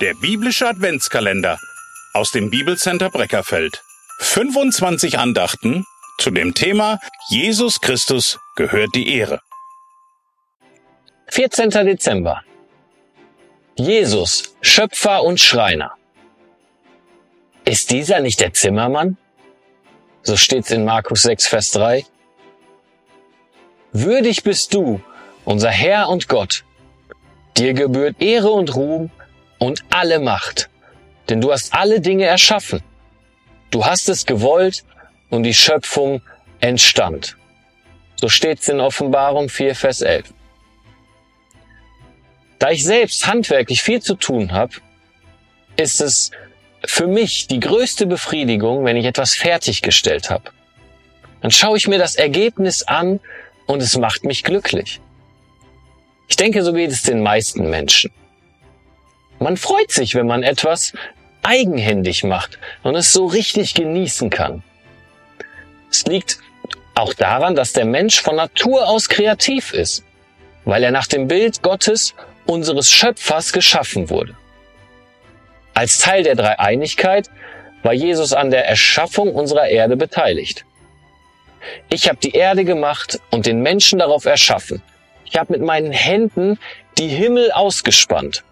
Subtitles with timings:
[0.00, 1.58] Der biblische Adventskalender
[2.12, 3.82] aus dem Bibelcenter Breckerfeld.
[4.20, 5.84] 25 Andachten
[6.18, 9.40] zu dem Thema Jesus Christus gehört die Ehre.
[11.30, 11.70] 14.
[11.70, 12.42] Dezember.
[13.74, 15.94] Jesus, Schöpfer und Schreiner.
[17.64, 19.16] Ist dieser nicht der Zimmermann?
[20.22, 22.06] So steht's in Markus 6, Vers 3.
[23.92, 25.00] Würdig bist du,
[25.44, 26.62] unser Herr und Gott.
[27.56, 29.10] Dir gebührt Ehre und Ruhm
[29.58, 30.68] und alle Macht,
[31.28, 32.82] denn du hast alle Dinge erschaffen.
[33.70, 34.84] Du hast es gewollt
[35.30, 36.22] und die Schöpfung
[36.60, 37.36] entstand.
[38.16, 40.32] So steht's in Offenbarung 4, Vers 11.
[42.58, 44.74] Da ich selbst handwerklich viel zu tun habe,
[45.76, 46.32] ist es
[46.84, 50.50] für mich die größte Befriedigung, wenn ich etwas fertiggestellt habe.
[51.40, 53.20] Dann schaue ich mir das Ergebnis an
[53.66, 55.00] und es macht mich glücklich.
[56.26, 58.10] Ich denke, so geht es den meisten Menschen.
[59.40, 60.92] Man freut sich, wenn man etwas
[61.42, 64.62] eigenhändig macht und es so richtig genießen kann.
[65.90, 66.38] Es liegt
[66.94, 70.04] auch daran, dass der Mensch von Natur aus kreativ ist,
[70.64, 72.14] weil er nach dem Bild Gottes,
[72.46, 74.34] unseres Schöpfers, geschaffen wurde.
[75.74, 77.30] Als Teil der Dreieinigkeit
[77.84, 80.64] war Jesus an der Erschaffung unserer Erde beteiligt.
[81.88, 84.82] Ich habe die Erde gemacht und den Menschen darauf erschaffen.
[85.24, 86.58] Ich habe mit meinen Händen
[86.98, 88.42] die Himmel ausgespannt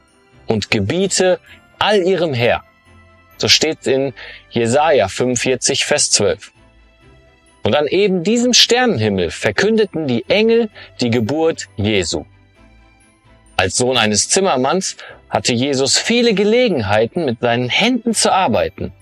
[0.47, 1.41] und gebiete
[1.79, 2.65] all ihrem Herr.
[3.39, 4.15] So steht in
[4.51, 6.53] Jesaja 45, Vers 12.
[7.63, 12.25] Und an eben diesem Sternenhimmel verkündeten die Engel die Geburt Jesu.
[13.57, 14.97] Als Sohn eines Zimmermanns
[15.29, 18.93] hatte Jesus viele Gelegenheiten, mit seinen Händen zu arbeiten.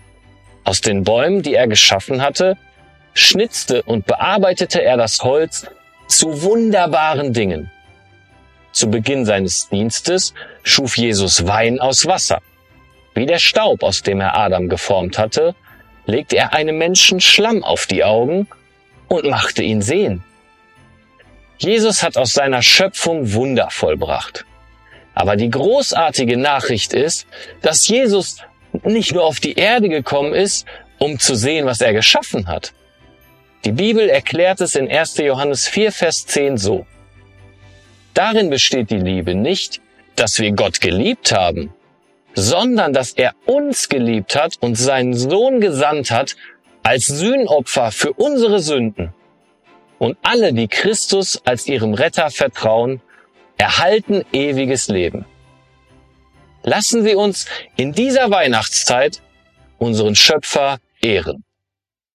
[0.64, 2.56] Aus den Bäumen, die er geschaffen hatte,
[3.12, 5.66] schnitzte und bearbeitete er das Holz
[6.08, 7.70] zu wunderbaren Dingen.
[8.74, 12.42] Zu Beginn seines Dienstes schuf Jesus Wein aus Wasser.
[13.14, 15.54] Wie der Staub, aus dem er Adam geformt hatte,
[16.06, 18.48] legte er einem Menschen Schlamm auf die Augen
[19.06, 20.24] und machte ihn sehen.
[21.56, 24.44] Jesus hat aus seiner Schöpfung Wunder vollbracht.
[25.14, 27.28] Aber die großartige Nachricht ist,
[27.62, 28.38] dass Jesus
[28.82, 30.66] nicht nur auf die Erde gekommen ist,
[30.98, 32.72] um zu sehen, was er geschaffen hat.
[33.64, 35.18] Die Bibel erklärt es in 1.
[35.18, 36.84] Johannes 4, Vers 10 so.
[38.14, 39.80] Darin besteht die Liebe nicht,
[40.14, 41.74] dass wir Gott geliebt haben,
[42.34, 46.36] sondern dass er uns geliebt hat und seinen Sohn gesandt hat
[46.84, 49.12] als Sühnopfer für unsere Sünden.
[49.98, 53.00] Und alle, die Christus als ihrem Retter vertrauen,
[53.56, 55.24] erhalten ewiges Leben.
[56.62, 59.22] Lassen Sie uns in dieser Weihnachtszeit
[59.78, 61.44] unseren Schöpfer ehren.